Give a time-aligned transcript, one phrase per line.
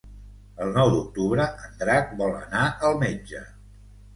[0.63, 3.45] El nou d'octubre en Drac vol anar al metge.